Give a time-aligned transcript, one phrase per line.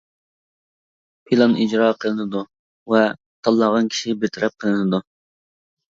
[1.29, 2.43] پىلان ئىجرا قىلىنىدۇ
[2.95, 3.03] ۋە
[3.49, 5.03] تاللانغان كىشى بىر تەرەپ قىلىنىدۇ.